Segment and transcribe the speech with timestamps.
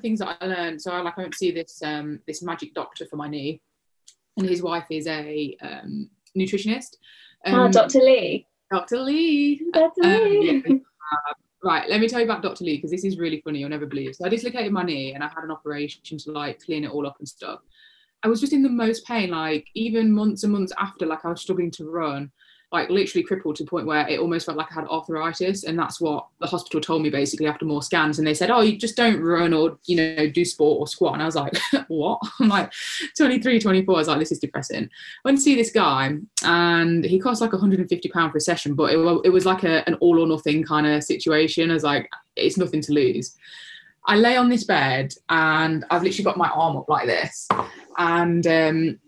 [0.00, 0.80] one of the things that I learned.
[0.80, 3.60] So I like I went to see this um this magic doctor for my knee,
[4.36, 6.96] and his wife is a um, nutritionist.
[7.44, 8.00] Um, oh, Dr.
[8.00, 8.46] Lee.
[8.70, 8.98] Dr.
[8.98, 9.62] Lee.
[9.72, 10.04] Dr.
[10.04, 10.62] Um, Lee.
[10.66, 10.74] Yeah.
[10.74, 11.34] Uh,
[11.64, 12.64] right, let me tell you about Dr.
[12.64, 13.58] Lee because this is really funny.
[13.58, 14.14] You'll never believe.
[14.14, 17.06] So I dislocated my knee and I had an operation to like clean it all
[17.06, 17.60] up and stuff.
[18.22, 21.30] I was just in the most pain, like even months and months after, like I
[21.30, 22.30] was struggling to run
[22.72, 25.64] like literally crippled to the point where it almost felt like I had arthritis.
[25.64, 28.18] And that's what the hospital told me basically after more scans.
[28.18, 31.14] And they said, Oh, you just don't run or, you know, do sport or squat.
[31.14, 32.20] And I was like, What?
[32.40, 32.72] I'm like
[33.16, 33.94] 23, 24.
[33.94, 34.84] I was like, This is depressing.
[34.84, 34.88] I
[35.24, 38.92] went to see this guy and he cost like 150 pounds for a session, but
[38.92, 41.70] it, it was like a, an all or nothing kind of situation.
[41.70, 43.36] I was like, It's nothing to lose.
[44.06, 47.48] I lay on this bed and I've literally got my arm up like this.
[47.98, 48.98] And um,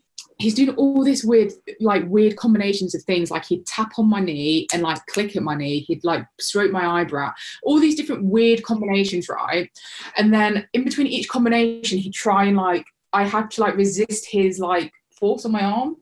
[0.43, 4.21] he's doing all this weird like weird combinations of things like he'd tap on my
[4.21, 8.25] knee and like click at my knee he'd like stroke my eyebrow all these different
[8.25, 9.71] weird combinations right?
[10.17, 14.27] And then in between each combination he'd try and like i had to like resist
[14.29, 15.97] his like force on my arm.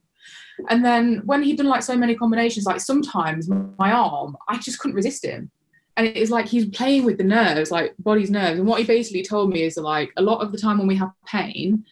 [0.68, 4.78] And then when he'd done like so many combinations like sometimes my arm i just
[4.78, 5.50] couldn't resist him.
[5.96, 8.58] And it's like he's playing with the nerves like body's nerves.
[8.58, 10.86] And what he basically told me is that, like a lot of the time when
[10.86, 11.84] we have pain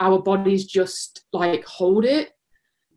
[0.00, 2.32] our bodies just like hold it.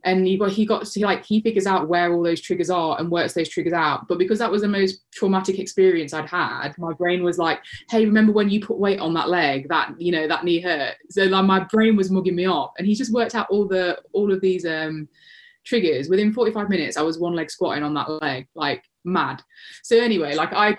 [0.06, 3.00] And he got he got to like he figures out where all those triggers are
[3.00, 4.06] and works those triggers out.
[4.09, 7.59] But because that was the most traumatic experience i'd had my brain was like
[7.90, 9.70] hey remember when you put weight on that leg?
[9.70, 10.96] That you know that knee hurt.
[11.09, 13.98] So like my brain was mugging me off and he just worked out all the
[14.12, 15.08] all of these um
[15.64, 16.09] triggers.
[16.09, 19.42] Within 45 minutes i was one leg squatting on that leg like mad.
[19.84, 20.76] So anyway like i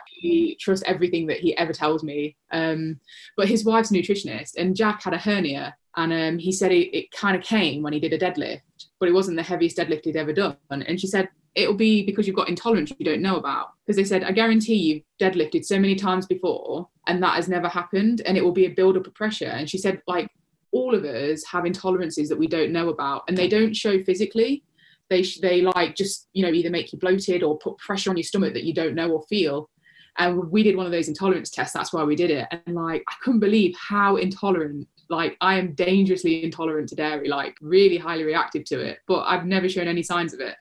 [0.61, 2.37] trust everything that he ever tells me.
[2.53, 3.01] Um
[3.39, 7.11] but his wife's nutritionist and jack had a hernia and um, he said it, it
[7.13, 8.63] kind of came when he did a deadlift,
[8.99, 10.57] but it wasn't the heaviest deadlift he'd ever done.
[10.71, 13.69] And she said, it'll be because you've got intolerance you don't know about.
[13.87, 17.69] Because they said, I guarantee you've deadlifted so many times before and that has never
[17.69, 18.23] happened.
[18.27, 19.47] And it will be a build up of pressure.
[19.47, 20.29] And she said, like,
[20.73, 24.65] all of us have intolerances that we don't know about and they don't show physically.
[25.11, 28.25] They, they like just, you know, either make you bloated or put pressure on your
[28.25, 29.71] stomach that you don't know or feel.
[30.19, 31.75] And we did one of those intolerance tests.
[31.75, 32.49] That's why we did it.
[32.51, 37.57] And like, I couldn't believe how intolerant like I am dangerously intolerant to dairy, like
[37.61, 40.57] really highly reactive to it, but I've never shown any signs of it.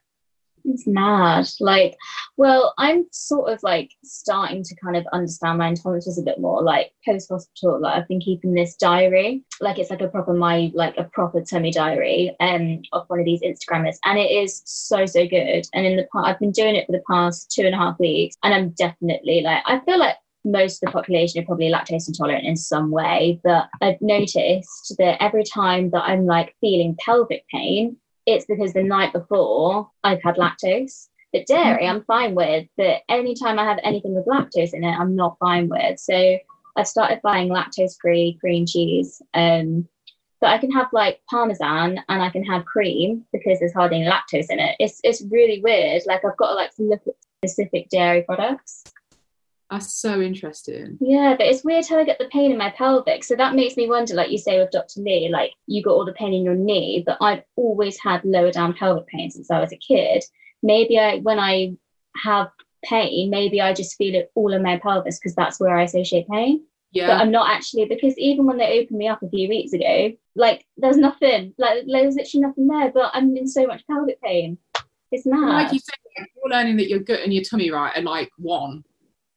[0.65, 1.47] It's mad.
[1.59, 1.97] Like,
[2.37, 6.63] well, I'm sort of like starting to kind of understand my intolerances a bit more.
[6.63, 10.71] Like post hospital, like I've been keeping this diary, like it's like a proper my
[10.73, 15.05] like a proper tummy diary, um, of one of these Instagrammers, and it is so
[15.05, 15.65] so good.
[15.73, 18.37] And in the I've been doing it for the past two and a half weeks,
[18.43, 20.15] and I'm definitely like I feel like
[20.45, 23.39] most of the population are probably lactose intolerant in some way.
[23.43, 28.83] But I've noticed that every time that I'm like feeling pelvic pain, it's because the
[28.83, 31.07] night before I've had lactose.
[31.31, 32.67] But dairy, I'm fine with.
[32.77, 35.99] But anytime I have anything with lactose in it, I'm not fine with.
[35.99, 36.37] So
[36.75, 39.21] I've started buying lactose free cream cheese.
[39.33, 39.87] Um,
[40.41, 44.09] but I can have like parmesan and I can have cream because there's hardly any
[44.09, 44.75] lactose in it.
[44.77, 46.01] It's it's really weird.
[46.05, 47.13] Like I've got to like look at
[47.45, 48.83] specific dairy products.
[49.69, 50.97] That's so interesting.
[51.01, 53.24] Yeah, but it's weird how I get the pain in my pelvic.
[53.24, 55.01] So that makes me wonder, like you say with Dr.
[55.01, 58.52] Lee, like you got all the pain in your knee, but I've always had lower
[58.52, 60.23] down pelvic pain since I was a kid.
[60.62, 61.73] Maybe I, when I
[62.23, 62.50] have
[62.85, 66.28] pain, maybe I just feel it all in my pelvis because that's where I associate
[66.29, 66.63] pain.
[66.91, 67.07] Yeah.
[67.07, 70.12] But I'm not actually because even when they opened me up a few weeks ago,
[70.35, 74.59] like there's nothing, like there's literally nothing there, but I'm in so much pelvic pain.
[75.12, 75.63] It's mad.
[75.63, 78.84] Like you said, you're learning that your gut and your tummy right are like one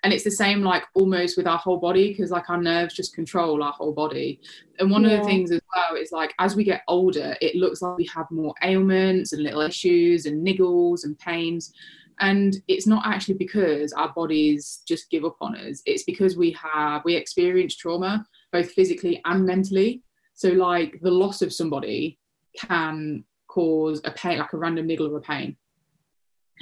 [0.07, 3.13] and it's the same like almost with our whole body because like our nerves just
[3.13, 4.41] control our whole body.
[4.79, 5.15] And one yeah.
[5.15, 8.09] of the things as well is like as we get older it looks like we
[8.15, 11.73] have more ailments and little issues and niggles and pains.
[12.21, 15.83] And it's not actually because our bodies just give up on us.
[15.87, 20.05] It's because we have we experience trauma both physically and mentally.
[20.35, 22.21] So like the loss of somebody
[22.57, 25.57] can cause a pain like a random niggle or a pain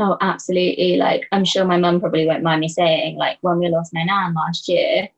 [0.00, 0.96] Oh, absolutely.
[0.96, 4.02] Like, I'm sure my mum probably won't mind me saying, like, when we lost my
[4.02, 5.08] nan last year,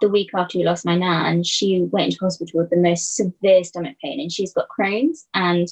[0.00, 3.62] the week after we lost my nan, she went into hospital with the most severe
[3.64, 5.26] stomach pain and she's got Crohn's.
[5.34, 5.68] And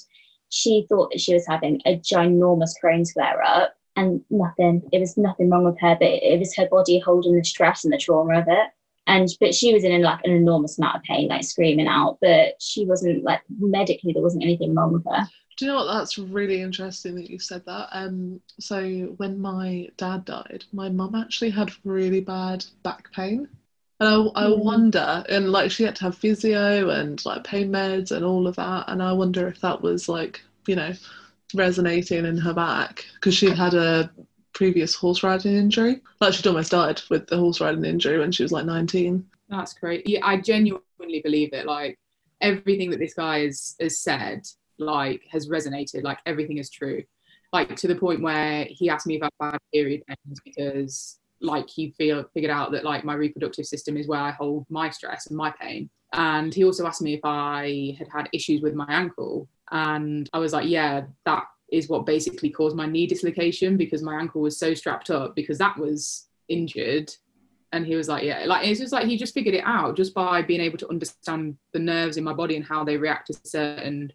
[0.51, 5.17] she thought that she was having a ginormous Crohn's flare up and nothing, it was
[5.17, 8.41] nothing wrong with her, but it was her body holding the stress and the trauma
[8.41, 8.69] of it.
[9.07, 12.55] And, but she was in like an enormous amount of pain, like screaming out, but
[12.61, 15.29] she wasn't like medically, there wasn't anything wrong with her.
[15.57, 15.93] Do you know what?
[15.93, 17.89] That's really interesting that you said that.
[17.93, 23.49] Um, so when my dad died, my mum actually had really bad back pain,
[24.01, 24.65] and I, I mm.
[24.65, 28.57] wonder, and like she had to have physio and like pain meds and all of
[28.57, 30.93] that, and I wonder if that was like you know
[31.55, 34.11] resonating in her back because she'd had a
[34.53, 36.01] previous horse riding injury.
[36.21, 39.25] Like she'd almost died with the horse riding injury when she was like 19.
[39.49, 40.09] That's great.
[40.09, 41.67] Yeah, I genuinely believe it.
[41.67, 41.99] Like
[42.41, 44.43] everything that this guy has has said,
[44.79, 46.03] like has resonated.
[46.03, 47.03] Like everything is true.
[47.53, 51.91] Like to the point where he asked me had bad period pains because like he
[51.91, 55.37] feel figured out that like my reproductive system is where I hold my stress and
[55.37, 55.91] my pain.
[56.13, 60.39] And he also asked me if I had had issues with my ankle, and I
[60.39, 64.59] was like, yeah, that is what basically caused my knee dislocation because my ankle was
[64.59, 67.13] so strapped up because that was injured
[67.73, 70.15] and he was like yeah like it's just like he just figured it out just
[70.15, 73.35] by being able to understand the nerves in my body and how they react to
[73.45, 74.13] certain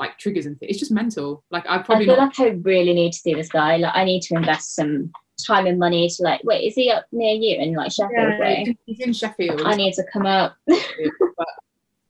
[0.00, 1.44] like triggers and things it's just mental.
[1.50, 3.76] Like i probably I feel not, like I really need to see this guy.
[3.76, 5.12] Like I need to invest some
[5.46, 8.40] time and money to like wait, is he up near you in like Sheffield yeah,
[8.40, 8.76] way?
[8.86, 9.62] he's in sheffield.
[9.64, 10.56] I need to come up.
[10.66, 11.48] but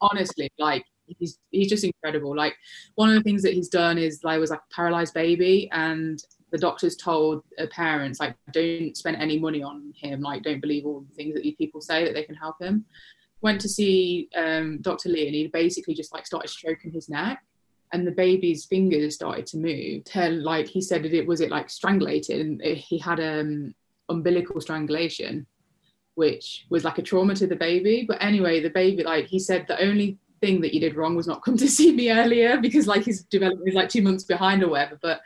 [0.01, 0.85] honestly like
[1.19, 2.35] he's he's just incredible.
[2.35, 2.55] Like
[2.95, 5.69] one of the things that he's done is like I was like a paralyzed baby
[5.73, 6.23] and
[6.53, 10.21] the doctors told parents like don't spend any money on him.
[10.21, 12.85] Like don't believe all the things that these people say that they can help him.
[13.43, 17.43] Went to see um, dr lee and he basically just like started stroking his neck
[17.93, 21.51] and the baby's fingers started to move tell like he said that it was it
[21.51, 23.75] like strangulated and it- he had um
[24.09, 25.47] umbilical strangulation
[26.15, 28.05] which was like a trauma to the baby.
[28.07, 31.27] But anyway the baby like he said the only thing that you did wrong was
[31.27, 34.63] not come to see me earlier because like his development is like two months behind
[34.63, 34.99] or whatever.
[35.01, 35.21] But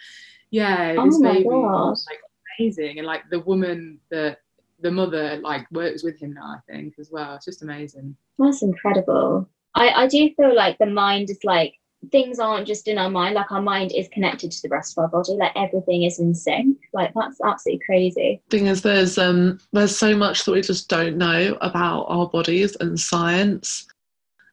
[0.51, 2.21] yeah Oh this baby was like
[2.59, 2.99] amazing.
[2.99, 4.39] And like the woman that
[4.81, 7.35] the mother like works with him now i think as well.
[7.35, 8.17] It's just amazing.
[8.39, 9.49] That's incredible.
[9.75, 11.75] I, I do feel like the mind is like
[12.11, 15.03] things aren't just in our mind, like our mind is connected to the rest of
[15.03, 16.79] our body, like everything is in sync.
[16.93, 18.41] Like that's absolutely crazy.
[18.51, 22.77] thing is there's um there's so much that we just don't know about our bodies
[22.81, 23.87] and science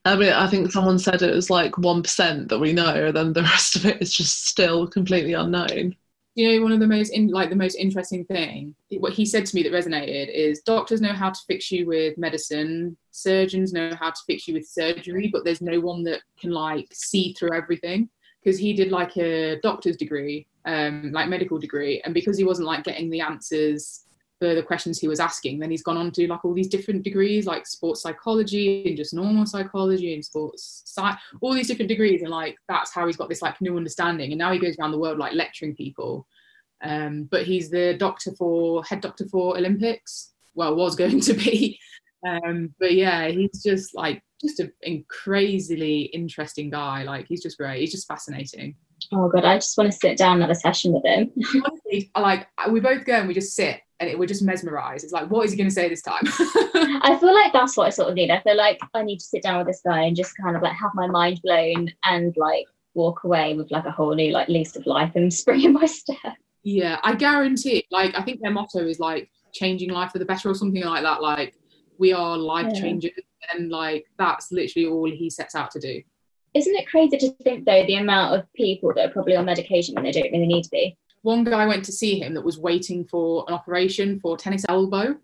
[0.05, 3.33] i mean i think someone said it was like 1% that we know and then
[3.33, 5.95] the rest of it is just still completely unknown
[6.35, 9.45] you know one of the most in like the most interesting thing what he said
[9.45, 13.93] to me that resonated is doctors know how to fix you with medicine surgeons know
[13.99, 17.53] how to fix you with surgery but there's no one that can like see through
[17.53, 18.09] everything.
[18.43, 22.67] Because he did like a doctor's degree um like medical degree and because he wasn't
[22.67, 24.05] like getting the answers
[24.39, 27.03] for the questions he was asking then he's gone on to like all these different
[27.03, 31.11] degrees like sports psychology and just normal psychology and sports sci
[31.41, 34.39] all these different degrees and like that's how he's got this like new understanding and
[34.39, 36.27] now he goes around the world like lecturing people.
[36.83, 40.33] Um, but he's the doctor for head doctor for olympics.
[40.55, 41.79] Well was going to be
[42.27, 47.79] um, but yeah he's just like just a crazily interesting guy like he's just great
[47.79, 48.75] he's just fascinating
[49.13, 51.31] Oh god, I just want to sit down and have a session with him.
[51.65, 55.13] honestly like we both go and we just sit and it, we're just mesmerized it's
[55.13, 56.23] like what is he going to say this time
[57.03, 58.29] I feel like that's what I sort of need.
[58.29, 60.61] I feel like I need to sit down with this guy and just kind of
[60.61, 64.49] like have my mind blown and like walk away with like a whole new like
[64.49, 66.35] lease of life and spring in my step.
[66.63, 67.85] Yeah, I guarantee.
[67.89, 71.03] Like, I think their motto is like changing life for the better or something like
[71.03, 71.21] that.
[71.21, 71.55] Like,
[72.01, 72.81] we are life Yeah.
[72.81, 73.11] changers,
[73.53, 76.01] and like that's literally all he sets out to do.
[76.53, 79.95] Isn't it crazy to think though the amount of people that are probably on medication
[79.95, 80.97] when they don't really need to be?
[81.21, 85.15] One guy went to see him that was waiting for an operation for tennis elbow.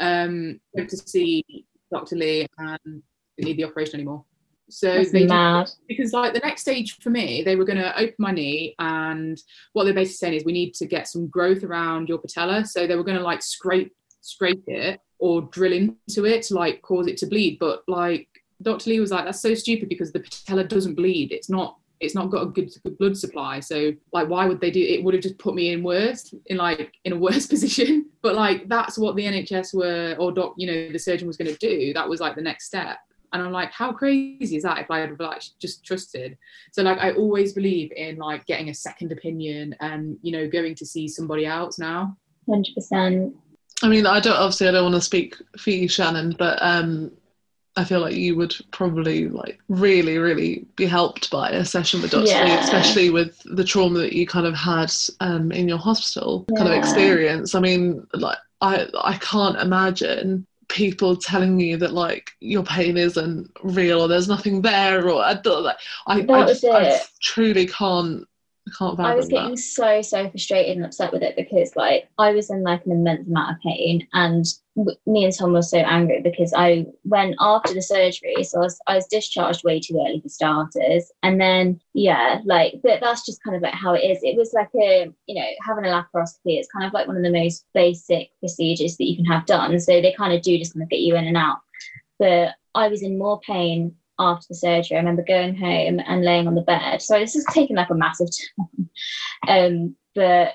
[0.00, 1.44] Um, went to see
[1.92, 2.16] Dr.
[2.16, 3.02] Lee and didn't
[3.48, 4.24] need the operation anymore.
[4.70, 5.70] So That's they did- mad.
[5.88, 9.40] because like the next stage for me, they were going to open my knee, and
[9.72, 12.64] what they're basically saying is we need to get some growth around your patella.
[12.66, 16.82] So they were going to like scrape scrape it or drill into it to like
[16.82, 17.58] cause it to bleed.
[17.58, 18.28] But like
[18.62, 18.90] Dr.
[18.90, 21.32] Lee was like, that's so stupid because the patella doesn't bleed.
[21.32, 21.76] It's not.
[22.00, 23.58] It's not got a good, good blood supply.
[23.58, 24.80] So like, why would they do?
[24.80, 28.06] It would have just put me in worse, in like in a worse position.
[28.22, 31.52] But like, that's what the NHS were, or doc, you know, the surgeon was going
[31.52, 31.92] to do.
[31.94, 32.98] That was like the next step.
[33.32, 36.38] And I'm like, how crazy is that if I had like just trusted?
[36.72, 40.76] So like I always believe in like getting a second opinion and you know going
[40.76, 42.16] to see somebody else now.
[42.48, 43.34] Hundred percent.
[43.82, 47.12] I mean, I don't obviously I don't want to speak for you, Shannon, but um,
[47.76, 52.10] I feel like you would probably like really, really be helped by a session with
[52.10, 52.24] Dr.
[52.44, 56.68] Lee, especially with the trauma that you kind of had um, in your hospital kind
[56.68, 57.54] of experience.
[57.54, 63.50] I mean, like I I can't imagine people telling you that like your pain isn't
[63.62, 68.26] real or there's nothing there or I don't like I, I, just, I truly can't
[68.76, 69.58] can't I was getting that.
[69.58, 73.26] so so frustrated and upset with it because like I was in like an immense
[73.26, 74.44] amount of pain and
[74.76, 78.62] w- me and Tom were so angry because I went after the surgery so I
[78.62, 81.10] was, I was discharged way too early for starters.
[81.22, 84.18] And then yeah like but that's just kind of like how it is.
[84.22, 87.22] It was like a you know having a laparoscopy it's kind of like one of
[87.22, 89.78] the most basic procedures that you can have done.
[89.80, 91.58] So they kind of do just kind of get you in and out.
[92.18, 94.96] But I was in more pain after the surgery.
[94.96, 97.00] I remember going home and laying on the bed.
[97.02, 98.90] So this is taking like a massive time.
[99.48, 100.54] Um, but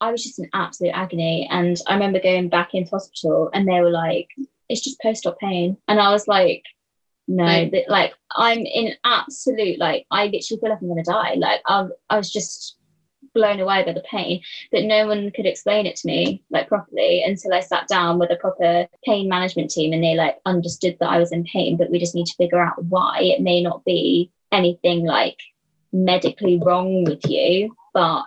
[0.00, 1.48] I was just in absolute agony.
[1.50, 4.28] And I remember going back into hospital and they were like,
[4.68, 5.76] it's just post-op pain.
[5.88, 6.64] And I was like,
[7.28, 11.34] no, Like- that like I'm in absolute like I literally feel like I'm gonna die.
[11.34, 12.76] Like I, I was just
[13.34, 17.22] blown away by the pain, but no one could explain it to me like properly
[17.22, 21.10] until I sat down with a proper pain management team and they like understood that
[21.10, 23.20] I was in pain, but we just need to figure out why.
[23.20, 25.38] It may not be anything like
[25.92, 28.24] medically wrong with you, but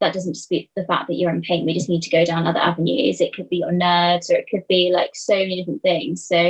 [0.00, 1.64] that doesn't dispute the fact that you're in pain.
[1.64, 3.20] We just need to go down other avenues.
[3.20, 6.26] It could be your nerves or it could be like so many different things.
[6.26, 6.48] So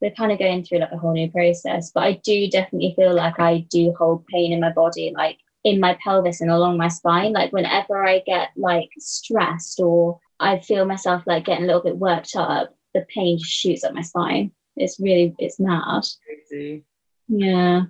[0.00, 1.90] we're kind of going through like a whole new process.
[1.92, 5.80] But I do definitely feel like I do hold pain in my body, like in
[5.80, 7.32] my pelvis and along my spine.
[7.32, 11.96] Like whenever I get like stressed or I feel myself like getting a little bit
[11.96, 14.52] worked up, the pain just shoots up my spine.
[14.76, 16.04] It's really it's mad.
[16.24, 16.84] Crazy.
[17.28, 17.82] Yeah.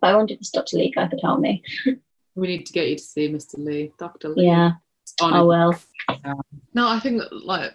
[0.00, 0.78] But I wonder if this Dr.
[0.78, 1.62] Lee guy could help me.
[2.36, 3.58] We need to get you to see Mr.
[3.58, 4.28] Lee, Dr.
[4.28, 4.46] Lee.
[4.46, 4.74] Yeah.
[5.20, 5.40] Honestly.
[5.40, 5.80] Oh well.
[6.24, 6.40] Um,
[6.72, 7.74] no, I think like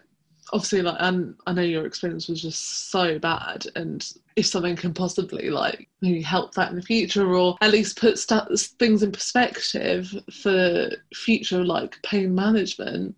[0.54, 4.94] obviously like and I know your experience was just so bad and if something can
[4.94, 9.12] possibly like maybe help that in the future or at least put st- things in
[9.12, 13.16] perspective for future like pain management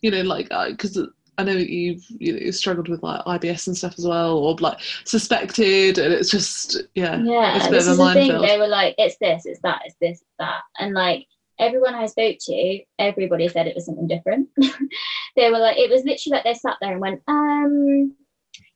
[0.00, 0.98] you know like because
[1.38, 4.78] I know you've you know, struggled with like IBS and stuff as well or like
[5.04, 8.42] suspected and it's just yeah Yeah, it's a bit this of a is the thing.
[8.42, 10.60] They were like, it's this, it's that, it's this, that.
[10.78, 11.26] And like
[11.58, 14.48] everyone I spoke to, everybody said it was something different.
[15.36, 18.14] they were like, it was literally like they sat there and went, um,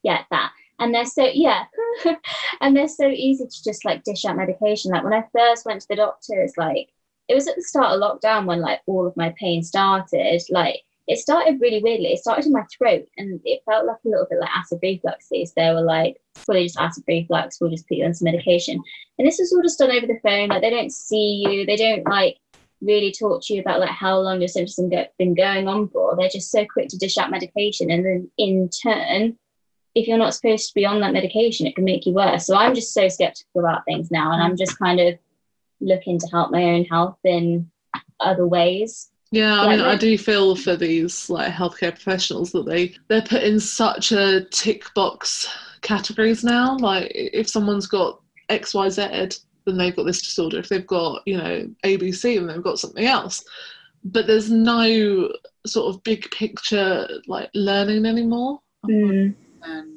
[0.02, 0.52] yeah, that.
[0.78, 1.64] And they're so, yeah.
[2.60, 4.90] and they're so easy to just like dish out medication.
[4.90, 6.90] Like when I first went to the doctors, like
[7.28, 10.42] it was at the start of lockdown when like all of my pain started.
[10.50, 12.12] Like it started really weirdly.
[12.12, 15.28] It started in my throat and it felt like a little bit like acid reflux.
[15.28, 18.82] So they were like, fully just acid reflux, we'll just put you on some medication.
[19.18, 20.48] And this was all just done over the phone.
[20.48, 22.36] Like they don't see you, they don't like
[22.80, 25.88] really talk to you about like how long your symptoms have go- been going on
[25.88, 26.14] for.
[26.16, 27.90] They're just so quick to dish out medication.
[27.90, 29.38] And then in turn,
[29.94, 32.46] if you're not supposed to be on that medication, it can make you worse.
[32.46, 34.32] So I'm just so skeptical about things now.
[34.32, 35.18] And I'm just kind of
[35.80, 37.70] looking to help my own health in
[38.20, 39.10] other ways.
[39.32, 43.42] Yeah, I mean, I do feel for these like healthcare professionals that they they're put
[43.42, 45.48] in such a tick box
[45.82, 46.76] categories now.
[46.76, 49.02] Like, if someone's got X, Y, Z,
[49.66, 50.58] then they've got this disorder.
[50.58, 53.44] If they've got you know ABC, then they've got something else.
[54.04, 55.30] But there's no
[55.66, 58.60] sort of big picture like learning anymore.
[58.86, 59.34] Mm.
[59.62, 59.96] Um,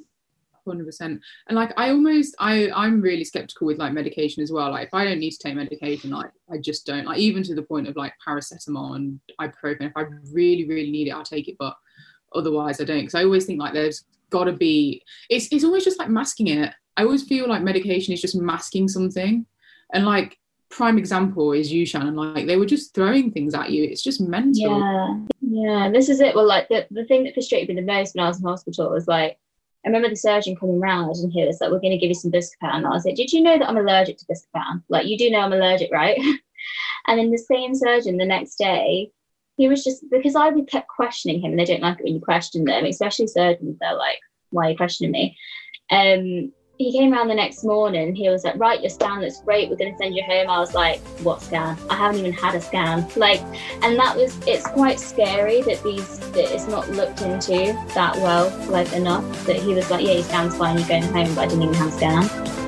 [0.66, 1.22] hundred percent.
[1.48, 4.72] And like I almost I I'm really skeptical with like medication as well.
[4.72, 7.06] Like if I don't need to take medication, like I just don't.
[7.06, 9.82] Like even to the point of like paracetamol and ibuprofen.
[9.88, 11.58] If I really really need it, I'll take it.
[11.60, 11.76] But
[12.34, 13.02] otherwise, I don't.
[13.02, 15.04] Because I always think like there's got to be.
[15.30, 16.74] It's it's always just like masking it.
[16.98, 19.46] I always feel like medication is just masking something.
[19.93, 20.38] And like
[20.69, 22.15] prime example is you, Shannon.
[22.15, 23.84] Like they were just throwing things at you.
[23.84, 24.79] It's just mental.
[24.79, 25.91] Yeah, yeah.
[25.91, 26.36] This is it.
[26.36, 28.89] Well, like the, the thing that frustrated me the most when I was in hospital
[28.89, 29.38] was like,
[29.86, 32.15] I remember the surgeon coming round and he was like, "We're going to give you
[32.15, 34.84] some Buscopan." And I was like, "Did you know that I'm allergic to Buscopan?
[34.89, 36.17] Like, you do know I'm allergic, right?"
[37.08, 39.12] and then the same surgeon the next day,
[39.55, 42.15] he was just because I would kept questioning him, and they don't like it when
[42.15, 43.77] you question them, especially surgeons.
[43.79, 44.19] They're like,
[44.50, 45.38] "Why are you questioning me?"
[45.91, 48.16] Um, he came around the next morning.
[48.16, 49.70] He was like, "Right, your scan looks great.
[49.70, 51.78] We're going to send you home." I was like, "What scan?
[51.90, 53.42] I haven't even had a scan." Like,
[53.84, 58.50] and that was it's quite scary that these that it's not looked into that well,
[58.70, 59.46] like enough.
[59.46, 60.78] That he was like, "Yeah, your scan's fine.
[60.78, 62.59] You're going home," but I didn't even have a scan.